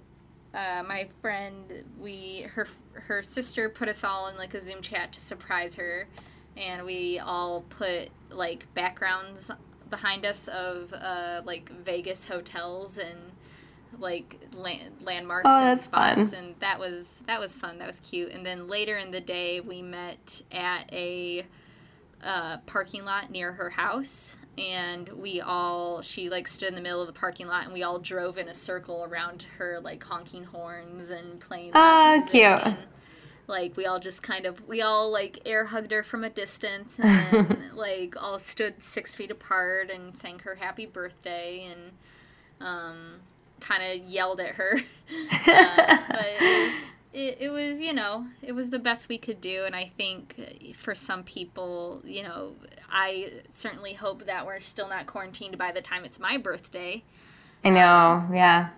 [0.52, 5.12] uh, my friend, we her her sister put us all in like a Zoom chat
[5.12, 6.08] to surprise her,
[6.56, 9.50] and we all put like backgrounds
[9.90, 13.18] behind us of uh, like Vegas hotels and
[13.98, 16.38] like land- landmarks oh, and spots fun.
[16.38, 17.78] and that was that was fun.
[17.78, 18.32] That was cute.
[18.32, 21.46] And then later in the day we met at a
[22.22, 27.00] uh, parking lot near her house and we all she like stood in the middle
[27.00, 30.44] of the parking lot and we all drove in a circle around her like honking
[30.44, 32.44] horns and playing oh cute.
[32.44, 32.78] and,
[33.46, 36.98] like we all just kind of we all like air hugged her from a distance
[36.98, 41.92] and like all stood six feet apart and sang her happy birthday and
[42.60, 43.20] um,
[43.60, 44.80] kind of yelled at her.
[45.46, 49.38] Uh, but it was it, it was you know it was the best we could
[49.38, 52.54] do and i think for some people you know
[52.94, 57.02] i certainly hope that we're still not quarantined by the time it's my birthday
[57.62, 58.70] i know yeah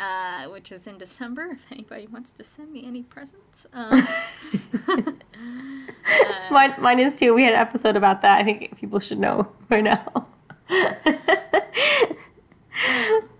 [0.00, 1.48] uh, which is in December.
[1.52, 4.08] If anybody wants to send me any presents, um,
[6.50, 7.34] mine, mine is too.
[7.34, 8.38] We had an episode about that.
[8.38, 10.26] I think people should know by now.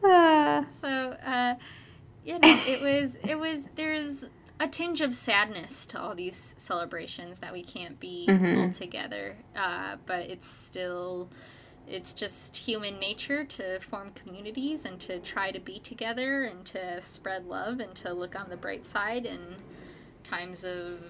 [0.05, 0.89] uh, so
[1.25, 1.55] uh,
[2.25, 4.27] you know, it was it was there's
[4.61, 8.61] a tinge of sadness to all these celebrations that we can't be Mm-hmm.
[8.61, 11.29] all together, uh, but it's still
[11.89, 17.01] it's just human nature to form communities and to try to be together and to
[17.01, 19.41] spread love and to look on the bright side in
[20.23, 21.01] times of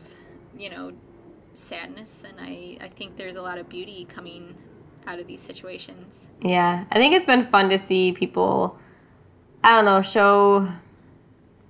[0.56, 0.92] you know
[1.52, 4.54] sadness and I, I think there's a lot of beauty coming
[5.06, 8.78] out of these situations Yeah, I think it's been fun to see people.
[9.62, 10.68] I don't know, show,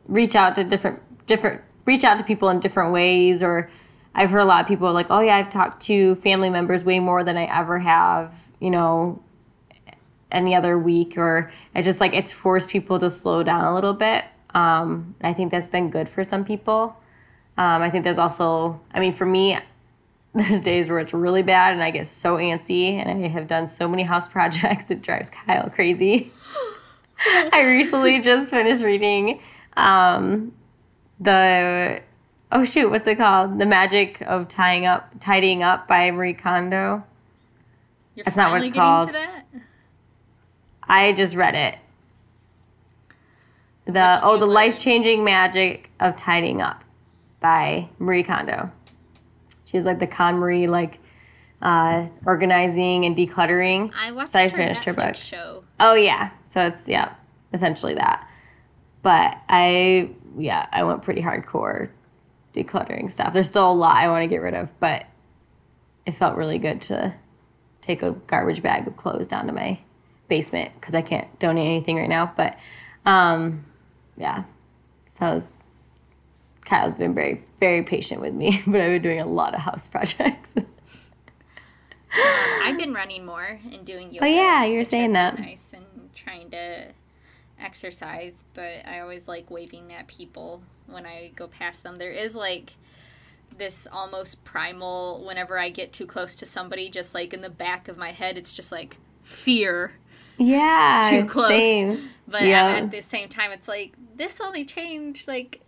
[0.07, 3.43] reach out to different different reach out to people in different ways.
[3.43, 3.69] Or
[4.15, 7.01] I've heard a lot of people like, oh yeah, I've talked to family members way
[7.01, 8.39] more than I ever have.
[8.61, 9.23] You know,
[10.31, 11.19] any other week.
[11.19, 14.25] Or it's just like it's forced people to slow down a little bit.
[14.55, 16.97] Um, I think that's been good for some people.
[17.59, 19.59] Um, I think there's also, I mean, for me,
[20.35, 23.67] there's days where it's really bad and I get so antsy and I have done
[23.67, 26.33] so many house projects it drives Kyle crazy.
[27.53, 29.41] I recently just finished reading
[29.77, 30.53] um,
[31.21, 32.03] the
[32.51, 33.59] oh shoot, what's it called?
[33.59, 37.05] The Magic of Tying Up Tidying Up by Marie Kondo.
[38.15, 39.07] you're That's not what finally it's getting called.
[39.09, 39.45] to that
[40.83, 41.79] I just read it.
[43.87, 44.55] The oh the learn?
[44.55, 46.83] life changing magic of tidying up
[47.41, 48.71] by Marie Kondo.
[49.67, 50.99] She's like the KonMari like
[51.63, 53.93] uh, organizing and decluttering.
[53.97, 55.17] I watched So I her finished her book.
[55.17, 55.65] show.
[55.79, 57.13] Oh yeah, so it's yeah,
[57.53, 58.27] essentially that.
[59.03, 61.91] But I yeah, I went pretty hardcore
[62.53, 63.33] decluttering stuff.
[63.33, 65.07] There's still a lot I want to get rid of, but
[66.07, 67.15] it felt really good to
[67.81, 69.79] take a garbage bag of clothes down to my
[70.29, 72.33] basement because I can't donate anything right now.
[72.37, 72.59] But
[73.07, 73.65] um,
[74.17, 74.45] yeah,
[75.07, 75.57] so I was,
[76.65, 79.87] Kyle's been very very patient with me, but I've been doing a lot of house
[79.87, 80.55] projects.
[82.63, 84.25] I've been running more and doing yoga.
[84.25, 85.39] Oh, yeah, you were which saying that.
[85.39, 86.89] Nice and trying to
[87.61, 91.97] exercise, but I always like waving at people when I go past them.
[91.97, 92.73] There is like
[93.57, 97.89] this almost primal whenever I get too close to somebody, just like in the back
[97.89, 99.93] of my head, it's just like fear.
[100.39, 101.49] yeah, Too close.
[101.51, 102.11] Same.
[102.27, 102.77] But Yeah.
[102.77, 105.61] at the same time, it's like this only changed like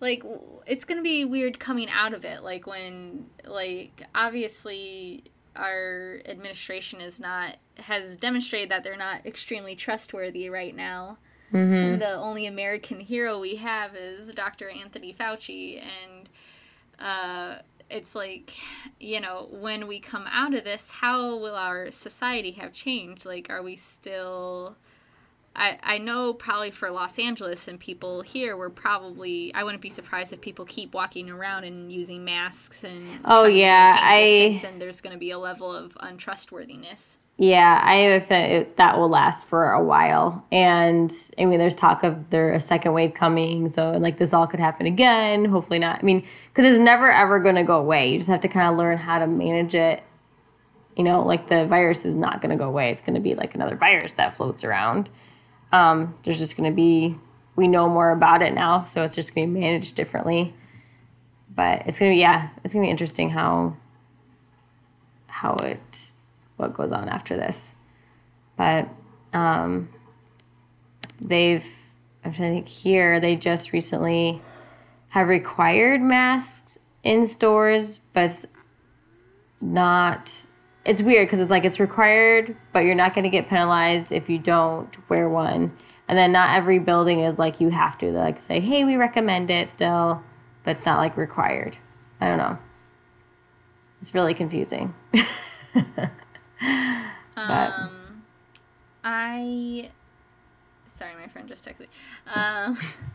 [0.00, 0.22] like
[0.66, 2.42] it's gonna be weird coming out of it.
[2.42, 5.24] Like when like obviously
[5.56, 11.18] our administration is not has demonstrated that they're not extremely trustworthy right now.
[11.92, 14.68] And the only American hero we have is Dr.
[14.70, 16.28] Anthony Fauci, and
[16.98, 18.52] uh, it's like,
[18.98, 23.24] you know, when we come out of this, how will our society have changed?
[23.24, 24.76] Like, are we still.
[25.56, 29.54] I, I know probably for Los Angeles and people here, we're probably.
[29.54, 33.04] I wouldn't be surprised if people keep walking around and using masks and.
[33.24, 37.18] Oh, yeah, I- and there's going to be a level of untrustworthiness.
[37.36, 40.46] Yeah, I have a feeling that will last for a while.
[40.52, 44.32] And I mean, there's talk of there a second wave coming, so and like this
[44.32, 45.44] all could happen again.
[45.44, 45.98] Hopefully not.
[45.98, 48.12] I mean, because it's never ever going to go away.
[48.12, 50.02] You just have to kind of learn how to manage it.
[50.96, 52.90] You know, like the virus is not going to go away.
[52.90, 55.10] It's going to be like another virus that floats around.
[55.74, 57.16] Um, there's just going to be
[57.56, 60.52] we know more about it now, so it's just going to be managed differently.
[61.54, 63.76] But it's going to be yeah, it's going to be interesting how
[65.26, 66.12] how it
[66.56, 67.74] what goes on after this.
[68.56, 68.88] But
[69.32, 69.88] um,
[71.20, 71.66] they've,
[72.24, 74.40] I'm trying to think here, they just recently
[75.08, 78.44] have required masks in stores, but
[79.60, 80.44] not,
[80.84, 84.28] it's weird because it's like it's required, but you're not going to get penalized if
[84.28, 85.72] you don't wear one.
[86.08, 88.06] And then not every building is like you have to.
[88.06, 90.22] They like say, hey, we recommend it still,
[90.62, 91.78] but it's not like required.
[92.20, 92.58] I don't know.
[94.00, 94.92] It's really confusing.
[95.12, 96.10] but
[99.02, 99.88] I
[100.98, 101.86] sorry, my friend just texted.
[102.34, 102.76] Um,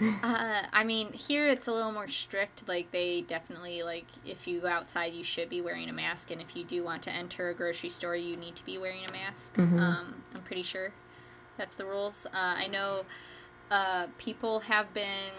[0.00, 2.68] uh, I mean, here it's a little more strict.
[2.68, 6.40] Like they definitely like if you go outside, you should be wearing a mask, and
[6.40, 9.12] if you do want to enter a grocery store, you need to be wearing a
[9.12, 9.58] mask.
[9.58, 10.92] Um, I'm pretty sure
[11.56, 12.26] that's the rules.
[12.26, 13.04] Uh, I know
[13.70, 15.32] uh, people have been.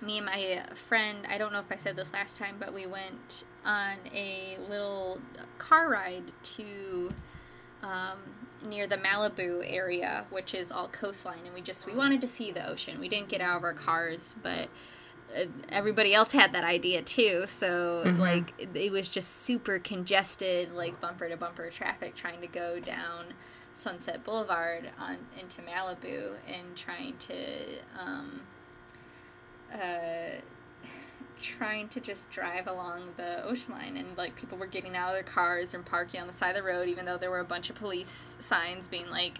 [0.00, 2.84] Me and my friend, I don't know if I said this last time, but we
[2.84, 5.18] went on a little
[5.56, 7.12] car ride to
[7.82, 8.18] um,
[8.64, 12.50] near the Malibu area, which is all coastline, and we just we wanted to see
[12.50, 12.98] the ocean.
[13.00, 14.68] We didn't get out of our cars, but
[15.36, 17.44] uh, everybody else had that idea too.
[17.46, 22.46] So like it, it was just super congested, like bumper to bumper traffic trying to
[22.46, 23.34] go down
[23.74, 27.34] Sunset Boulevard on into Malibu and trying to
[27.98, 28.42] um,
[29.72, 30.40] uh,
[31.40, 35.14] trying to just drive along the ocean line and like people were getting out of
[35.14, 37.44] their cars and parking on the side of the road even though there were a
[37.44, 39.38] bunch of police signs being like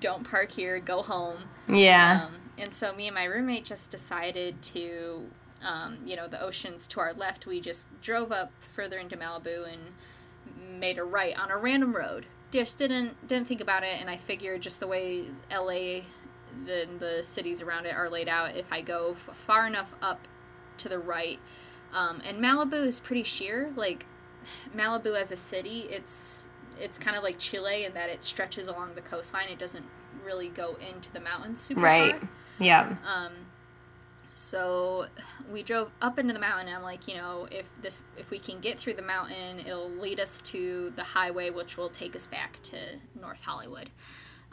[0.00, 2.26] don't park here go home Yeah.
[2.26, 5.26] um, and so me and my roommate just decided to
[5.62, 9.66] um, you know the oceans to our left we just drove up further into malibu
[9.70, 14.08] and made a right on a random road just didn't didn't think about it and
[14.10, 16.00] i figured just the way la
[16.66, 20.28] the, the cities around it are laid out if i go f- far enough up
[20.78, 21.38] to the right
[21.92, 24.06] um, and malibu is pretty sheer like
[24.76, 26.48] malibu as a city it's
[26.80, 29.84] it's kind of like chile in that it stretches along the coastline it doesn't
[30.24, 32.18] really go into the mountains super Right.
[32.18, 32.28] far.
[32.58, 32.96] Yeah.
[34.34, 35.06] So
[35.52, 36.66] we drove up into the mountain.
[36.68, 39.90] And I'm like, you know, if this, if we can get through the mountain, it'll
[39.90, 42.76] lead us to the highway, which will take us back to
[43.20, 43.90] North Hollywood.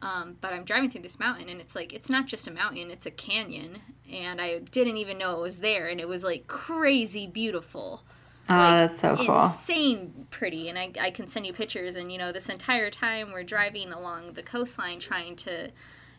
[0.03, 2.89] Um, but I'm driving through this mountain, and it's like it's not just a mountain;
[2.89, 6.47] it's a canyon, and I didn't even know it was there, and it was like
[6.47, 8.03] crazy beautiful.
[8.49, 9.43] Oh, that's so cool.
[9.43, 13.31] insane pretty and I, I can send you pictures and you know this entire time
[13.31, 15.69] we're driving along the coastline trying to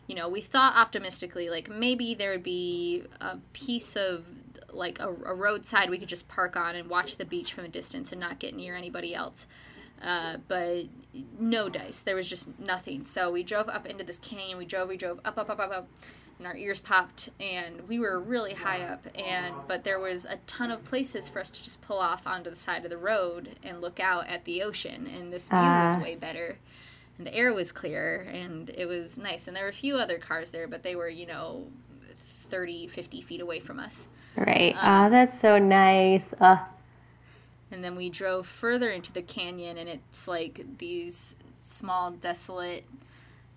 [0.07, 4.23] you know we thought optimistically like maybe there would be a piece of
[4.73, 7.67] like a, a roadside we could just park on and watch the beach from a
[7.67, 9.47] distance and not get near anybody else.
[10.01, 10.85] Uh, but
[11.39, 12.01] no dice.
[12.01, 13.05] There was just nothing.
[13.05, 14.57] So we drove up into this canyon.
[14.57, 15.87] We drove we drove up up up up up
[16.39, 20.37] and our ears popped and we were really high up and but there was a
[20.47, 23.55] ton of places for us to just pull off onto the side of the road
[23.63, 26.01] and look out at the ocean and this view was Ah.
[26.01, 26.57] way better
[27.17, 30.17] and the air was clearer and it was nice and there were a few other
[30.17, 31.67] cars there but they were you know
[32.49, 34.75] 30 50 feet away from us Right.
[34.79, 36.33] Um, oh, that's so nice.
[36.41, 36.57] Uh,
[37.69, 42.83] and then we drove further into the canyon and it's like these small desolate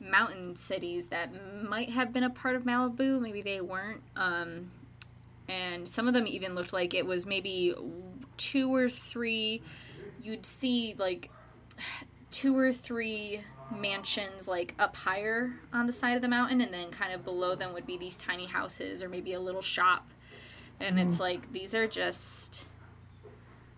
[0.01, 1.31] mountain cities that
[1.63, 4.71] might have been a part of malibu maybe they weren't um,
[5.49, 7.75] and some of them even looked like it was maybe
[8.37, 9.63] two or three
[10.23, 11.31] you'd see like
[12.31, 13.41] two or three
[13.75, 17.55] mansions like up higher on the side of the mountain and then kind of below
[17.55, 20.09] them would be these tiny houses or maybe a little shop.
[20.79, 22.67] And it's like these are just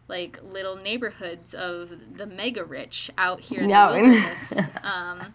[0.08, 3.92] like little neighborhoods of the mega rich out here in No.
[3.92, 4.54] the wilderness.
[4.82, 5.34] Um,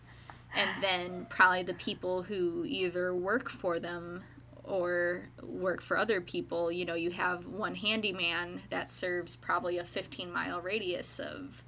[0.55, 4.23] and then probably the people who either work for them
[4.63, 9.83] or work for other people you know you have one handyman that serves probably a
[9.83, 11.63] 15 mile radius of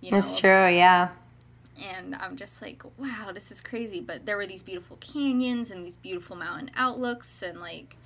[0.00, 0.68] you that's know true.
[0.76, 1.08] Yeah.
[1.94, 4.00] and I'm just like, wow, this is crazy.
[4.00, 7.96] But there were these beautiful canyons and these beautiful mountain outlooks, and like,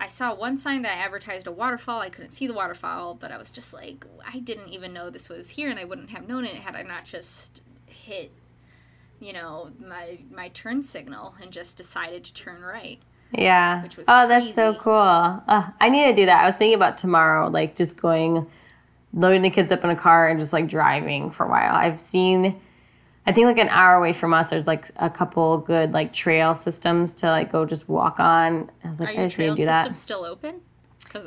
[0.00, 2.00] I saw one sign that advertised a waterfall.
[2.00, 5.28] I couldn't see the waterfall, but I was just like, I didn't even know this
[5.28, 8.32] was here, and I wouldn't have known it had I not just hit,
[9.20, 12.98] you know, my my turn signal and just decided to turn right.
[13.32, 13.82] Yeah.
[13.82, 14.94] Which was oh, that's so cool.
[14.94, 16.42] Uh, I need to do that.
[16.42, 18.46] I was thinking about tomorrow, like just going,
[19.12, 21.74] loading the kids up in a car and just like driving for a while.
[21.74, 22.58] I've seen,
[23.26, 26.54] I think like an hour away from us, there's like a couple good like trail
[26.54, 28.70] systems to like go just walk on.
[28.84, 29.82] I was like, Are I your just need trail to do that.
[29.82, 30.60] systems still open?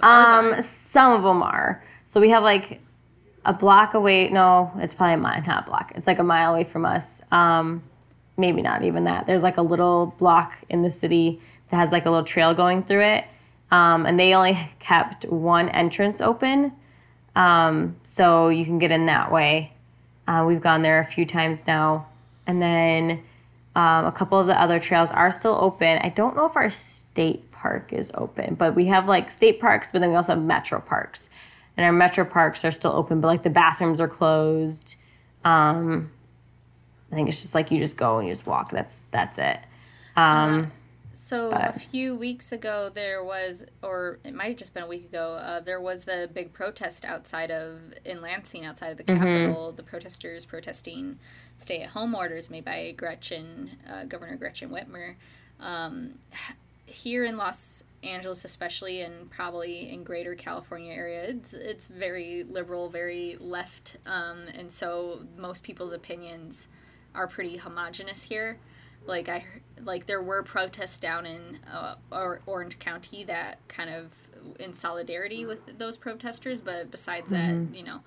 [0.02, 1.84] Um, some of them are.
[2.06, 2.82] So we have like
[3.46, 4.30] a block away.
[4.30, 5.92] No, it's probably a mile, not a block.
[5.96, 7.22] It's like a mile away from us.
[7.32, 7.84] Um,
[8.38, 9.28] maybe not even that.
[9.28, 12.84] There's like a little block in the city that has like a little trail going
[12.84, 13.26] through it.
[13.72, 16.74] Um, and they only kept one entrance open.
[17.36, 19.74] Um, so you can get in that way.
[20.28, 22.08] Uh, we've gone there a few times now.
[22.46, 23.24] And then
[23.76, 26.00] um, a couple of the other trails are still open.
[26.04, 29.92] I don't know if our state park is open, but we have like state parks,
[29.92, 31.30] but then we also have metro parks.
[31.82, 34.98] And our metro parks are still open, but like the bathrooms are closed.
[35.44, 36.12] Um,
[37.12, 38.70] I think it's just like you just go and you just walk.
[38.70, 39.58] That's that's it.
[40.15, 40.72] Um,
[41.12, 45.06] So a few weeks ago, there was, or it might have just been a week
[45.06, 49.72] ago, uh, there was the big protest outside of in Lansing, outside of the Capitol.
[49.72, 51.17] The protesters protesting
[51.58, 55.15] stay-at-home orders made by Gretchen, uh, Governor Gretchen Whitmer.
[55.60, 56.20] Um,
[56.92, 62.90] here in Los Angeles, especially, and probably in Greater California area, it's it's very liberal,
[62.90, 66.68] very left, um, and so most people's opinions
[67.14, 68.58] are pretty homogenous here.
[69.06, 69.46] Like I
[69.84, 74.14] like there were protests down in uh, or Orange County that kind of
[74.60, 78.02] in solidarity with those protesters, but besides that, you know,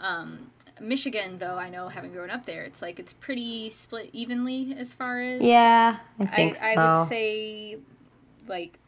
[0.00, 4.74] um, Michigan though I know having grown up there, it's like it's pretty split evenly
[4.76, 6.64] as far as yeah, I I, so.
[6.64, 7.78] I would say
[8.50, 8.78] like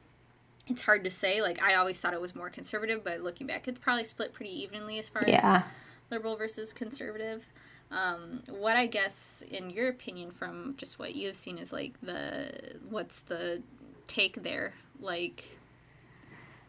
[0.67, 1.41] it's hard to say.
[1.41, 4.63] Like I always thought it was more conservative, but looking back, it's probably split pretty
[4.63, 5.63] evenly as far as
[6.11, 7.47] liberal versus conservative.
[7.91, 12.77] Um, what I guess, in your opinion, from just what you've seen, is like the
[12.89, 13.63] what's the
[14.07, 14.75] take there?
[15.01, 15.45] Like,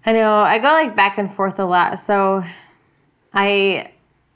[0.06, 2.00] I know I go like back and forth a lot.
[2.00, 2.44] So
[3.34, 3.92] I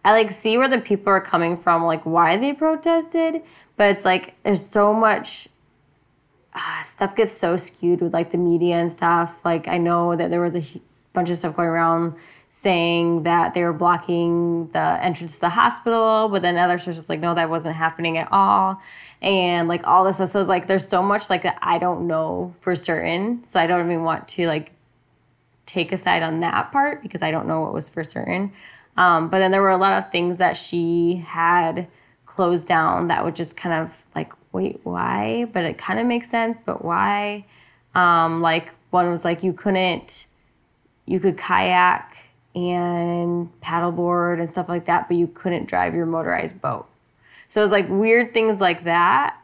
[0.06, 3.42] I like see where the people are coming from, like why they protested,
[3.76, 5.50] but it's like there's so much
[6.58, 9.46] uh, stuff gets so skewed with like the media and stuff.
[9.46, 10.64] Like I know that there was a
[11.14, 12.16] bunch of stuff going around
[12.50, 17.20] saying that they were blocking the entrance to the hospital, but then other sources like
[17.20, 18.82] no, that wasn't happening at all,
[19.22, 20.30] and like all this stuff.
[20.30, 23.86] So like there's so much like that I don't know for certain, so I don't
[23.86, 24.72] even want to like
[25.66, 28.52] take a side on that part because I don't know what was for certain.
[28.96, 31.88] Um, but then there were a lot of things that she had
[32.26, 35.46] closed down that would just kind of like, wait, why?
[35.54, 37.46] But it kind of makes sense, but why?
[37.94, 40.26] Um, like one was like you couldn't,
[41.06, 42.18] you could kayak
[42.56, 46.88] and paddleboard and stuff like that, but you couldn't drive your motorized boat.
[47.50, 49.38] So it was like weird things like that,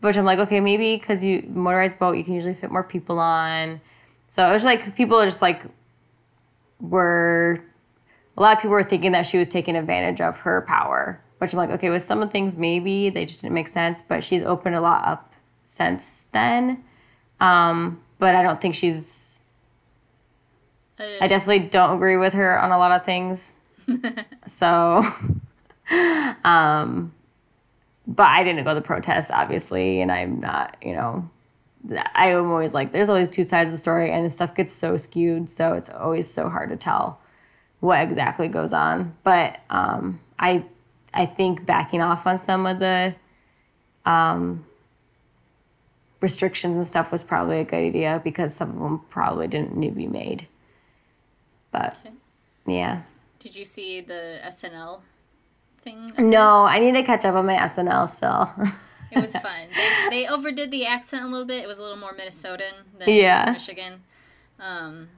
[0.00, 3.18] which I'm like, okay, maybe because you motorized boat, you can usually fit more people
[3.18, 3.80] on.
[4.28, 5.62] So it was like people are just like
[6.80, 7.62] were
[8.36, 11.54] a lot of people were thinking that she was taking advantage of her power, which
[11.54, 14.22] I'm like, okay, with some of the things, maybe they just didn't make sense, but
[14.22, 15.32] she's opened a lot up
[15.64, 16.84] since then.
[17.40, 19.44] Um, but I don't think she's.
[20.98, 23.58] I definitely don't agree with her on a lot of things.
[24.46, 25.02] so,
[26.44, 27.14] um,
[28.06, 31.30] but I didn't go to the protests, obviously, and I'm not, you know,
[32.14, 34.98] I am always like, there's always two sides of the story, and stuff gets so
[34.98, 37.18] skewed, so it's always so hard to tell
[37.78, 39.16] what exactly goes on.
[39.24, 40.64] But um, I
[41.12, 43.14] I think backing off on some of the
[44.04, 44.64] um,
[46.20, 49.90] restrictions and stuff was probably a good idea because some of them probably didn't need
[49.90, 50.46] to be made.
[51.72, 52.14] But okay.
[52.66, 53.02] yeah.
[53.38, 55.00] Did you see the SNL
[55.82, 56.10] thing?
[56.18, 58.50] No, I need to catch up on my SNL still.
[59.10, 59.68] it was fun.
[59.74, 61.64] They, they, overdid the accent a little bit.
[61.64, 63.50] It was a little more Minnesotan than yeah.
[63.52, 64.02] Michigan.
[64.58, 65.08] Um,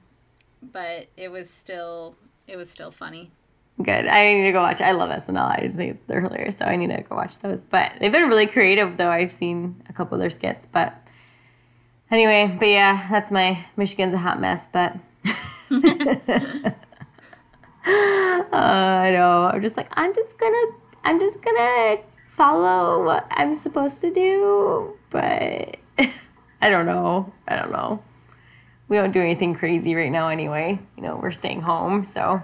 [0.61, 2.15] but it was still
[2.47, 3.31] it was still funny.
[3.81, 4.05] Good.
[4.05, 4.81] I need to go watch.
[4.81, 5.49] I love SNL.
[5.49, 7.63] I think they're hilarious, so I need to go watch those.
[7.63, 9.09] But they've been really creative, though.
[9.09, 10.65] I've seen a couple of their skits.
[10.65, 10.93] But
[12.11, 14.67] anyway, but yeah, that's my Michigan's a hot mess.
[14.67, 14.95] But
[15.25, 15.31] uh,
[17.85, 19.49] I know.
[19.51, 20.65] I'm just like I'm just gonna
[21.03, 21.97] I'm just gonna
[22.27, 24.93] follow what I'm supposed to do.
[25.09, 25.77] But
[26.61, 27.33] I don't know.
[27.47, 28.03] I don't know
[28.93, 30.77] we don't do anything crazy right now anyway.
[30.95, 32.43] You know, we're staying home, so.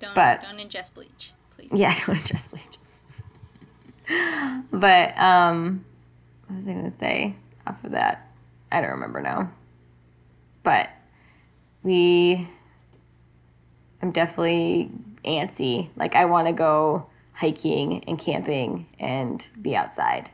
[0.00, 1.70] Don't but, don't ingest bleach, please.
[1.72, 2.78] Yeah, don't ingest bleach.
[4.70, 5.84] but um,
[6.46, 7.34] what was I gonna say
[7.66, 8.28] off of that?
[8.70, 9.50] I don't remember now.
[10.62, 10.90] But
[11.82, 12.48] we,
[14.02, 14.90] I'm definitely
[15.24, 15.88] antsy.
[15.96, 20.30] Like I want to go hiking and camping and be outside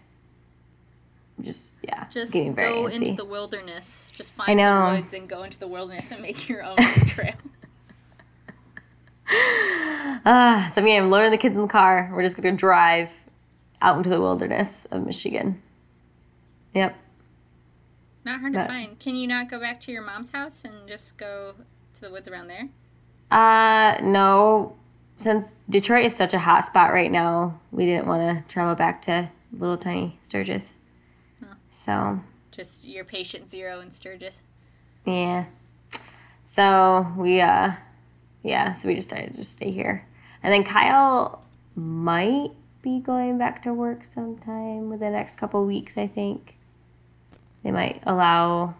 [1.40, 2.94] just yeah, just getting very go antsy.
[2.94, 4.12] into the wilderness.
[4.14, 7.34] Just find the woods and go into the wilderness and make your own trail.
[10.24, 12.10] Uh, so me, I'm loading the kids in the car.
[12.12, 13.10] We're just gonna drive
[13.82, 15.60] out into the wilderness of Michigan.
[16.74, 16.96] Yep.
[18.24, 18.98] Not hard but, to find.
[18.98, 21.54] Can you not go back to your mom's house and just go
[21.94, 22.68] to the woods around there?
[23.30, 24.76] Uh, no.
[25.16, 29.00] Since Detroit is such a hot spot right now, we didn't want to travel back
[29.02, 30.76] to little tiny Sturgis.
[31.70, 32.20] So
[32.52, 34.44] just your patient zero in Sturgis.
[35.04, 35.44] Yeah.
[36.44, 37.72] So we uh
[38.44, 40.06] yeah, so we decided to just stay here.
[40.42, 41.42] And then Kyle
[41.74, 42.50] might
[42.82, 46.56] be going back to work sometime within the next couple weeks, I think.
[47.62, 48.74] They might allow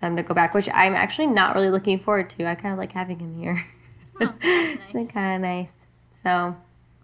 [0.00, 2.46] them to go back, which I'm actually not really looking forward to.
[2.46, 3.64] I kind of like having him here.
[4.20, 5.10] Oh, that's nice.
[5.12, 5.74] kind of nice.
[6.22, 6.56] So,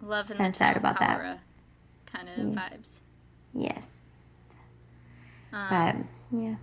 [0.03, 1.39] love and sad about that.
[2.05, 2.69] Kind of yeah.
[2.69, 2.99] vibes.
[3.53, 3.87] Yes.
[5.51, 5.67] Um,
[6.31, 6.55] but yeah.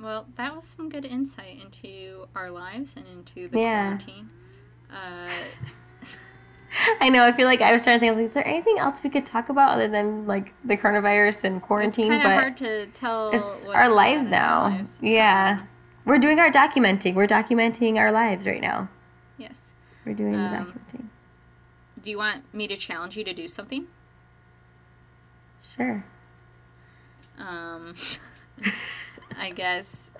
[0.00, 3.84] Well, that was some good insight into our lives and into the yeah.
[3.86, 4.30] quarantine.
[4.90, 5.28] Uh,
[7.00, 7.24] I know.
[7.24, 8.14] I feel like I was trying to think.
[8.14, 11.62] Like, is there anything else we could talk about other than like the coronavirus and
[11.62, 12.12] quarantine?
[12.12, 13.30] It's kind of hard to tell.
[13.30, 14.68] It's our lives now.
[14.68, 14.98] Lives.
[15.02, 15.62] Yeah,
[16.04, 17.14] we're doing our documenting.
[17.14, 18.88] We're documenting our lives right now.
[19.36, 19.72] Yes,
[20.04, 21.04] we're doing um, the documenting.
[22.02, 23.86] Do you want me to challenge you to do something?
[25.62, 26.04] Sure.
[27.38, 27.94] Um,
[29.38, 30.10] I guess.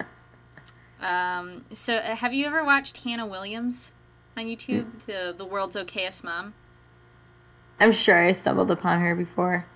[1.00, 3.92] Um, so, uh, have you ever watched Hannah Williams
[4.36, 6.54] on YouTube, the the world's okayest mom?
[7.80, 9.66] I'm sure I stumbled upon her before.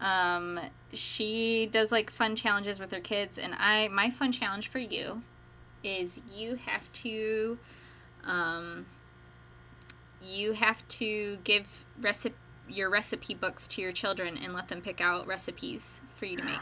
[0.00, 0.58] Um,
[0.92, 5.22] she does like fun challenges with her kids, and I my fun challenge for you
[5.84, 7.58] is you have to,
[8.24, 8.86] um,
[10.22, 12.36] you have to give recipe
[12.68, 16.44] your recipe books to your children and let them pick out recipes for you to
[16.44, 16.60] make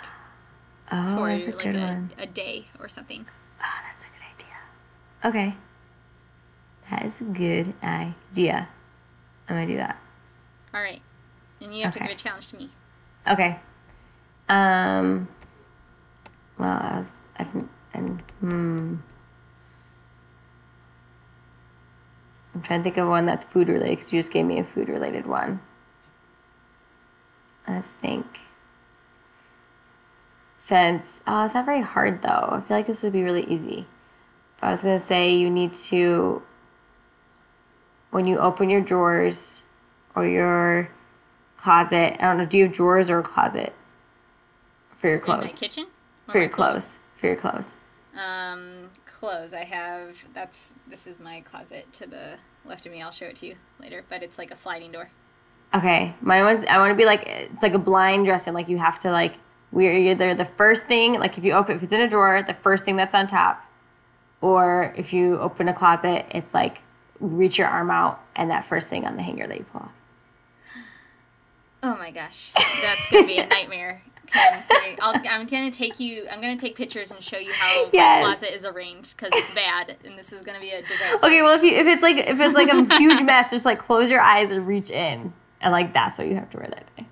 [0.92, 2.10] Oh, for that's a like good a, one.
[2.18, 3.24] a day or something.
[3.62, 5.50] Oh, that's a good idea.
[5.50, 5.56] Okay.
[6.90, 8.68] That is a good idea.
[9.48, 9.96] I'm gonna do that.
[10.74, 11.02] All right.
[11.60, 12.04] And you have Okay.
[12.04, 12.70] to give a challenge to me.
[13.28, 13.58] Okay.
[14.48, 15.28] Um.
[16.58, 17.10] Well, I was.
[17.38, 17.68] I didn't.
[17.94, 18.94] And hmm.
[22.54, 24.64] I'm trying to think of one that's food related because you just gave me a
[24.64, 25.60] food related one.
[27.68, 28.26] Let's think.
[30.62, 32.28] Since oh, it's not very hard though.
[32.28, 33.86] I feel like this would be really easy.
[34.60, 36.42] But I was gonna say you need to.
[38.10, 39.62] When you open your drawers,
[40.14, 40.88] or your
[41.56, 42.16] closet.
[42.20, 42.46] I don't know.
[42.46, 43.72] Do you have drawers or a closet
[44.98, 45.58] for your clothes?
[45.58, 45.86] kitchen?
[46.28, 46.98] Or For your clothes.
[47.16, 47.74] For your clothes.
[48.16, 49.54] Um, clothes.
[49.54, 50.24] I have.
[50.34, 50.72] That's.
[50.86, 52.34] This is my closet to the
[52.64, 53.02] left of me.
[53.02, 54.04] I'll show it to you later.
[54.08, 55.10] But it's like a sliding door.
[55.72, 56.64] Okay, my one's.
[56.64, 58.54] I want to be like it's like a blind dressing.
[58.54, 59.34] Like you have to like
[59.72, 61.14] we're either the first thing.
[61.20, 63.64] Like if you open, if it's in a drawer, the first thing that's on top,
[64.40, 66.80] or if you open a closet, it's like
[67.20, 69.92] reach your arm out and that first thing on the hanger that you pull off.
[71.82, 72.50] Oh my gosh,
[72.82, 74.02] that's gonna be a nightmare.
[75.00, 76.26] I'll, I'm gonna take you.
[76.30, 78.22] I'm gonna take pictures and show you how Yes.
[78.22, 81.26] my closet is arranged because it's bad, and this is gonna be a disaster.
[81.26, 83.78] Okay, well if you if it's like if it's like a huge mess, just like
[83.78, 86.96] close your eyes and reach in, and like that's what you have to wear that
[86.96, 87.06] day.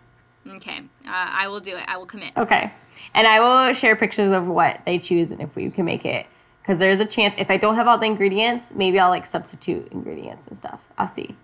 [0.58, 1.84] Okay, uh, I will do it.
[1.86, 2.36] I will commit.
[2.36, 2.72] Okay.
[3.14, 6.26] And I will share pictures of what they choose and if we can make it.
[6.60, 9.88] Because there's a chance, if I don't have all the ingredients, maybe I'll like substitute
[9.92, 10.84] ingredients and stuff.
[10.98, 11.34] I'll see.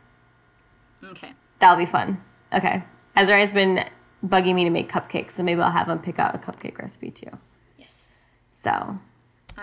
[1.02, 1.32] Okay.
[1.60, 2.20] That'll be fun.
[2.52, 2.82] Okay.
[3.14, 3.84] Ezra has been
[4.26, 7.10] bugging me to make cupcakes, so maybe I'll have him pick out a cupcake recipe
[7.10, 7.30] too.
[7.78, 8.32] Yes.
[8.50, 8.98] So, All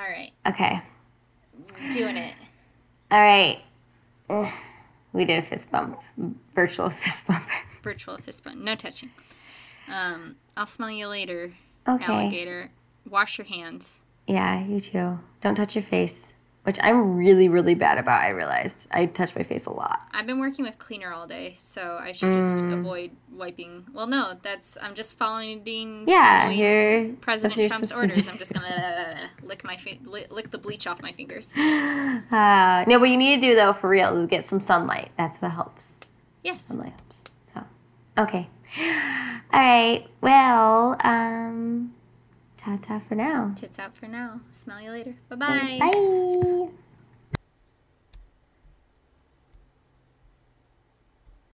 [0.01, 0.31] right.
[0.47, 0.81] okay.
[1.93, 2.33] Doing it.
[3.11, 3.59] All right.
[5.13, 5.99] We did a fist bump,
[6.55, 7.43] virtual fist bump.
[7.83, 8.57] Virtual fist bump.
[8.57, 9.11] No touching.
[9.91, 11.53] Um, I'll smell you later,
[11.87, 12.05] Okay.
[12.05, 12.71] alligator.
[13.09, 13.99] Wash your hands.
[14.27, 15.19] Yeah, you too.
[15.41, 16.33] Don't touch your face,
[16.63, 18.21] which I'm really, really bad about.
[18.21, 20.01] I realized I touch my face a lot.
[20.13, 22.79] I've been working with cleaner all day, so I should just Mm.
[22.79, 23.85] avoid wiping.
[23.93, 25.63] Well, no, that's I'm just following
[26.07, 27.15] Yeah, following here.
[27.21, 28.27] President that's what you're Trump's orders.
[28.27, 31.51] I'm just gonna lick my fi- lick, lick the bleach off my fingers.
[31.55, 35.09] Uh, no, what you need to do though, for real, is get some sunlight.
[35.17, 35.99] That's what helps.
[36.43, 36.65] Yes.
[36.65, 37.23] Sunlight helps.
[37.43, 37.63] So,
[38.17, 38.47] okay.
[39.53, 40.05] All right.
[40.21, 41.93] Well, um,
[42.57, 43.53] ta ta for now.
[43.59, 44.41] Tits out for now.
[44.51, 45.15] Smell you later.
[45.29, 45.77] Bye-bye.
[45.79, 46.69] Bye.